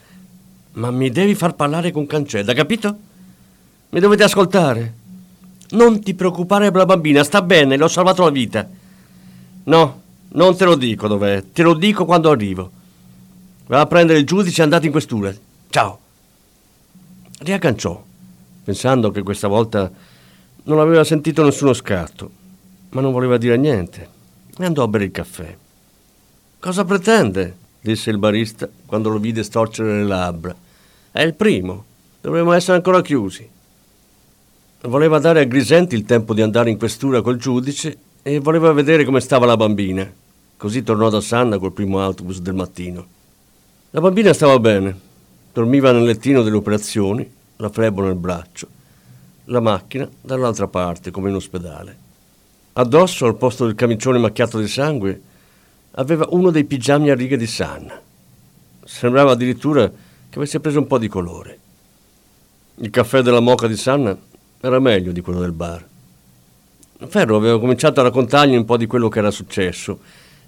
Ma 0.74 0.92
mi 0.92 1.10
devi 1.10 1.34
far 1.34 1.54
parlare 1.54 1.90
con 1.90 2.06
Cancella, 2.06 2.54
capito? 2.54 2.96
Mi 3.90 3.98
dovete 3.98 4.22
ascoltare. 4.22 4.94
Non 5.70 6.00
ti 6.00 6.14
preoccupare 6.14 6.70
per 6.70 6.78
la 6.78 6.86
bambina, 6.86 7.24
sta 7.24 7.42
bene, 7.42 7.76
le 7.76 7.82
ho 7.82 7.88
salvato 7.88 8.22
la 8.22 8.30
vita. 8.30 8.68
No, 9.64 10.00
non 10.34 10.56
te 10.56 10.64
lo 10.64 10.76
dico 10.76 11.08
dov'è, 11.08 11.44
te 11.52 11.62
lo 11.62 11.74
dico 11.74 12.04
quando 12.04 12.30
arrivo. 12.30 12.70
Va 13.66 13.80
a 13.80 13.86
prendere 13.86 14.18
il 14.18 14.26
giudice 14.26 14.60
e 14.60 14.64
andate 14.64 14.86
in 14.86 14.92
questura. 14.92 15.32
Ciao. 15.68 15.98
Riagganciò, 17.38 18.02
pensando 18.64 19.10
che 19.10 19.22
questa 19.22 19.48
volta 19.48 19.90
non 20.64 20.78
aveva 20.78 21.04
sentito 21.04 21.44
nessuno 21.44 21.72
scatto, 21.72 22.30
ma 22.90 23.00
non 23.00 23.12
voleva 23.12 23.36
dire 23.36 23.56
niente, 23.56 24.08
e 24.56 24.64
andò 24.64 24.84
a 24.84 24.88
bere 24.88 25.04
il 25.04 25.10
caffè. 25.10 25.56
Cosa 26.60 26.84
pretende? 26.84 27.56
disse 27.80 28.10
il 28.10 28.18
barista 28.18 28.68
quando 28.86 29.08
lo 29.08 29.18
vide 29.18 29.42
storcere 29.42 29.96
le 29.96 30.04
labbra. 30.04 30.54
È 31.10 31.20
il 31.20 31.34
primo, 31.34 31.84
dovremmo 32.20 32.52
essere 32.52 32.76
ancora 32.76 33.02
chiusi. 33.02 33.48
voleva 34.82 35.18
dare 35.18 35.40
a 35.40 35.44
Grisenti 35.44 35.94
il 35.96 36.04
tempo 36.04 36.32
di 36.32 36.42
andare 36.42 36.70
in 36.70 36.78
questura 36.78 37.20
col 37.22 37.36
giudice 37.36 37.98
e 38.22 38.38
voleva 38.38 38.72
vedere 38.72 39.04
come 39.04 39.20
stava 39.20 39.46
la 39.46 39.56
bambina. 39.56 40.10
Così 40.62 40.84
tornò 40.84 41.10
da 41.10 41.20
Sanna 41.20 41.58
col 41.58 41.72
primo 41.72 42.00
autobus 42.00 42.38
del 42.38 42.54
mattino. 42.54 43.04
La 43.90 44.00
bambina 44.00 44.32
stava 44.32 44.60
bene, 44.60 44.96
dormiva 45.52 45.90
nel 45.90 46.04
lettino 46.04 46.42
delle 46.42 46.54
operazioni, 46.54 47.28
la 47.56 47.68
flebo 47.68 48.02
nel 48.02 48.14
braccio, 48.14 48.68
la 49.46 49.58
macchina 49.58 50.08
dall'altra 50.20 50.68
parte, 50.68 51.10
come 51.10 51.30
in 51.30 51.34
ospedale. 51.34 51.96
Addosso, 52.74 53.26
al 53.26 53.34
posto 53.34 53.66
del 53.66 53.74
camicione 53.74 54.20
macchiato 54.20 54.60
di 54.60 54.68
sangue, 54.68 55.20
aveva 55.94 56.28
uno 56.30 56.52
dei 56.52 56.62
pigiami 56.62 57.10
a 57.10 57.16
righe 57.16 57.36
di 57.36 57.48
Sanna. 57.48 58.00
Sembrava 58.84 59.32
addirittura 59.32 59.88
che 59.90 60.38
avesse 60.38 60.60
preso 60.60 60.78
un 60.78 60.86
po' 60.86 60.98
di 60.98 61.08
colore. 61.08 61.58
Il 62.76 62.90
caffè 62.90 63.22
della 63.22 63.40
moca 63.40 63.66
di 63.66 63.76
Sanna 63.76 64.16
era 64.60 64.78
meglio 64.78 65.10
di 65.10 65.22
quello 65.22 65.40
del 65.40 65.50
bar. 65.50 65.84
Ferro 67.08 67.34
aveva 67.34 67.58
cominciato 67.58 67.98
a 67.98 68.04
raccontargli 68.04 68.54
un 68.54 68.64
po' 68.64 68.76
di 68.76 68.86
quello 68.86 69.08
che 69.08 69.18
era 69.18 69.32
successo, 69.32 69.98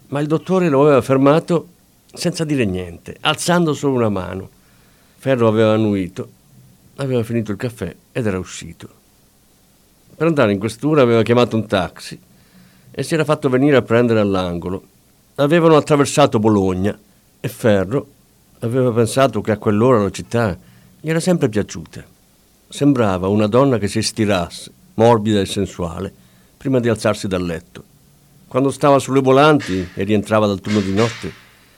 ma 0.08 0.20
il 0.20 0.26
dottore 0.26 0.68
lo 0.68 0.82
aveva 0.82 1.02
fermato 1.02 1.68
senza 2.12 2.44
dire 2.44 2.64
niente, 2.64 3.16
alzando 3.20 3.74
solo 3.74 3.94
una 3.94 4.08
mano. 4.08 4.48
Ferro 5.16 5.48
aveva 5.48 5.72
annuito, 5.72 6.28
aveva 6.96 7.22
finito 7.22 7.50
il 7.50 7.56
caffè 7.56 7.94
ed 8.12 8.26
era 8.26 8.38
uscito. 8.38 8.88
Per 10.16 10.26
andare 10.26 10.52
in 10.52 10.58
questura 10.58 11.02
aveva 11.02 11.22
chiamato 11.22 11.56
un 11.56 11.66
taxi 11.66 12.18
e 12.90 13.02
si 13.02 13.14
era 13.14 13.24
fatto 13.24 13.48
venire 13.48 13.76
a 13.76 13.82
prendere 13.82 14.20
all'angolo. 14.20 14.82
Avevano 15.36 15.76
attraversato 15.76 16.38
Bologna 16.38 16.96
e 17.40 17.48
Ferro 17.48 18.06
aveva 18.60 18.92
pensato 18.92 19.40
che 19.40 19.50
a 19.50 19.58
quell'ora 19.58 20.02
la 20.02 20.10
città 20.10 20.56
gli 21.00 21.10
era 21.10 21.20
sempre 21.20 21.48
piaciuta. 21.48 22.04
Sembrava 22.68 23.28
una 23.28 23.46
donna 23.46 23.78
che 23.78 23.88
si 23.88 24.00
stirasse, 24.02 24.70
morbida 24.94 25.40
e 25.40 25.46
sensuale, 25.46 26.12
prima 26.56 26.80
di 26.80 26.88
alzarsi 26.88 27.26
dal 27.26 27.44
letto. 27.44 27.92
Quando 28.54 28.70
stava 28.70 29.00
sulle 29.00 29.20
volanti 29.20 29.84
e 29.94 30.04
rientrava 30.04 30.46
dal 30.46 30.60
turno 30.60 30.78
di 30.78 30.92
notte, 30.92 31.28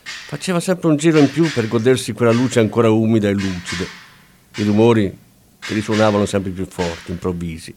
faceva 0.03 0.61
sempre 0.61 0.89
un 0.89 0.99
giro 0.99 1.19
in 1.19 1.31
più 1.31 1.51
per 1.51 1.69
godersi 1.69 2.13
quella 2.13 2.33
luce 2.33 2.61
ancora 2.61 2.91
umida 2.91 3.31
e 3.31 3.33
lucida. 3.33 3.87
I 4.57 4.63
rumori 4.63 5.17
che 5.59 5.73
risuonavano 5.73 6.27
sempre 6.27 6.51
più 6.51 6.67
forti, 6.67 7.13
improvvisi, 7.13 7.75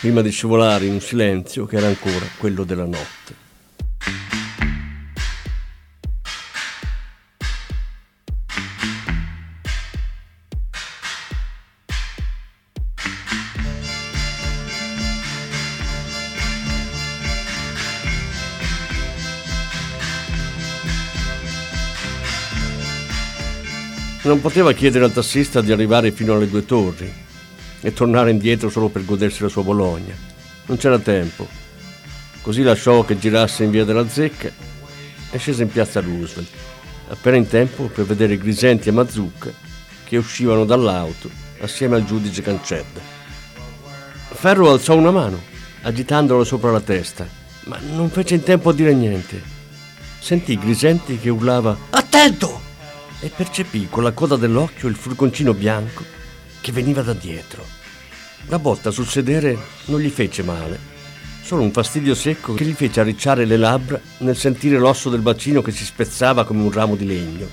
prima 0.00 0.22
di 0.22 0.30
scivolare 0.30 0.86
in 0.86 0.94
un 0.94 1.00
silenzio 1.00 1.66
che 1.66 1.76
era 1.76 1.86
ancora 1.86 2.26
quello 2.36 2.64
della 2.64 2.84
notte. 2.84 3.41
Non 24.32 24.40
poteva 24.40 24.72
chiedere 24.72 25.04
al 25.04 25.12
tassista 25.12 25.60
di 25.60 25.72
arrivare 25.72 26.10
fino 26.10 26.32
alle 26.32 26.48
due 26.48 26.64
torri 26.64 27.12
e 27.82 27.92
tornare 27.92 28.30
indietro 28.30 28.70
solo 28.70 28.88
per 28.88 29.04
godersi 29.04 29.42
la 29.42 29.50
sua 29.50 29.62
Bologna. 29.62 30.14
Non 30.64 30.78
c'era 30.78 30.98
tempo. 30.98 31.46
Così 32.40 32.62
lasciò 32.62 33.04
che 33.04 33.18
girasse 33.18 33.64
in 33.64 33.70
via 33.70 33.84
della 33.84 34.08
Zecca 34.08 34.50
e 35.30 35.36
scese 35.36 35.64
in 35.64 35.68
piazza 35.68 36.00
Roosevelt, 36.00 36.48
appena 37.08 37.36
in 37.36 37.46
tempo 37.46 37.88
per 37.88 38.06
vedere 38.06 38.38
Grisenti 38.38 38.88
e 38.88 38.92
Mazzucca 38.92 39.52
che 40.02 40.16
uscivano 40.16 40.64
dall'auto 40.64 41.28
assieme 41.60 41.96
al 41.96 42.06
giudice 42.06 42.40
Cancedda. 42.40 43.00
Ferro 44.30 44.70
alzò 44.70 44.96
una 44.96 45.10
mano, 45.10 45.42
agitandolo 45.82 46.42
sopra 46.44 46.70
la 46.70 46.80
testa, 46.80 47.28
ma 47.64 47.78
non 47.92 48.08
fece 48.08 48.36
in 48.36 48.42
tempo 48.42 48.70
a 48.70 48.72
dire 48.72 48.94
niente. 48.94 49.42
Sentì 50.20 50.58
Grisenti 50.58 51.18
che 51.18 51.28
urlava 51.28 51.76
Attento! 51.90 52.61
E 53.22 53.28
percepì 53.28 53.86
con 53.88 54.02
la 54.02 54.10
coda 54.10 54.36
dell'occhio 54.36 54.88
il 54.88 54.96
furgoncino 54.96 55.54
bianco 55.54 56.04
che 56.60 56.72
veniva 56.72 57.02
da 57.02 57.12
dietro. 57.12 57.64
La 58.48 58.58
botta 58.58 58.90
sul 58.90 59.06
sedere 59.06 59.56
non 59.86 60.00
gli 60.00 60.08
fece 60.08 60.42
male, 60.42 60.78
solo 61.42 61.62
un 61.62 61.70
fastidio 61.70 62.16
secco 62.16 62.54
che 62.54 62.64
gli 62.64 62.72
fece 62.72 62.98
arricciare 62.98 63.44
le 63.44 63.56
labbra 63.56 64.00
nel 64.18 64.36
sentire 64.36 64.78
l'osso 64.78 65.08
del 65.08 65.20
bacino 65.20 65.62
che 65.62 65.70
si 65.70 65.84
spezzava 65.84 66.44
come 66.44 66.62
un 66.62 66.72
ramo 66.72 66.96
di 66.96 67.06
legno. 67.06 67.48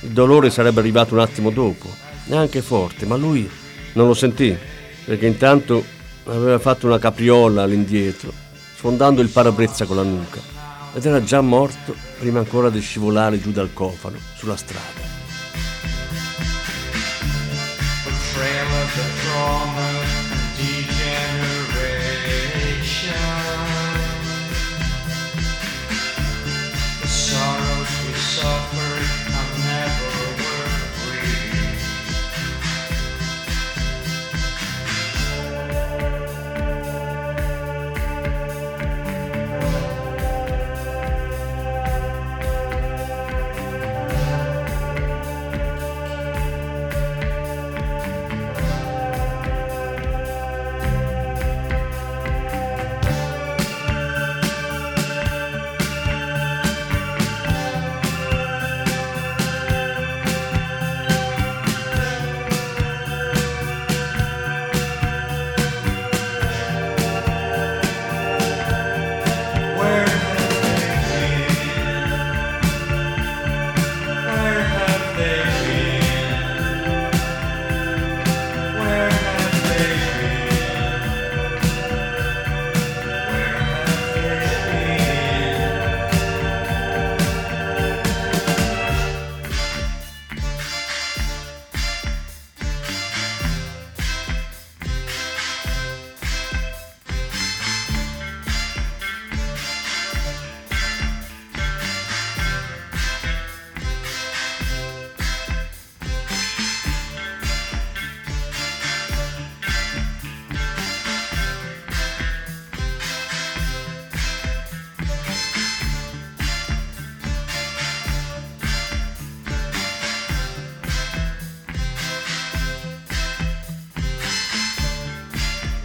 Il 0.00 0.10
dolore 0.10 0.50
sarebbe 0.50 0.80
arrivato 0.80 1.14
un 1.14 1.20
attimo 1.20 1.50
dopo, 1.50 1.88
neanche 2.24 2.60
forte, 2.60 3.06
ma 3.06 3.14
lui 3.16 3.48
non 3.92 4.08
lo 4.08 4.14
sentì, 4.14 4.56
perché 5.04 5.26
intanto 5.26 5.84
aveva 6.24 6.58
fatto 6.58 6.86
una 6.86 6.98
capriola 6.98 7.62
all'indietro, 7.62 8.32
sfondando 8.76 9.22
il 9.22 9.28
parabrezza 9.28 9.84
con 9.84 9.96
la 9.96 10.02
nuca, 10.02 10.40
ed 10.94 11.04
era 11.04 11.22
già 11.22 11.40
morto 11.40 11.94
prima 12.18 12.38
ancora 12.38 12.70
di 12.70 12.80
scivolare 12.80 13.40
giù 13.40 13.50
dal 13.50 13.72
cofano 13.72 14.16
sulla 14.36 14.56
strada. 14.56 15.04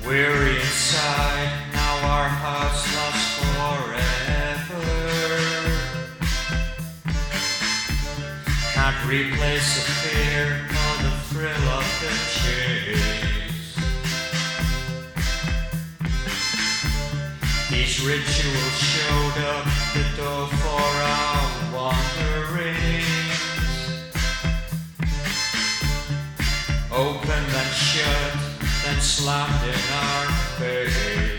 We're 0.09 0.47
inside, 0.47 1.51
now 1.71 1.95
our 2.09 2.27
hearts 2.27 2.81
lost 2.97 3.45
forever. 3.45 4.81
Can't 8.73 9.01
replace 9.05 9.69
the 9.75 9.85
fear 10.01 10.65
or 10.65 10.93
the 11.03 11.13
thrill 11.29 11.67
of 11.77 11.85
the 12.01 12.09
chase. 12.39 13.77
These 17.69 17.95
rituals 18.01 18.77
showed 18.81 19.37
up 19.53 19.65
the 19.93 20.05
door 20.17 20.47
for 20.57 20.87
our 21.05 21.45
wanderings. 21.71 23.37
Open 26.91 27.43
and 27.45 27.73
shut 27.75 28.48
and 28.89 29.03
slammed 29.03 29.63
in 29.67 29.93
our 29.93 30.25
face. 30.57 31.38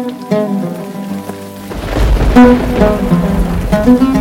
thank 2.33 4.01
you 4.01 4.20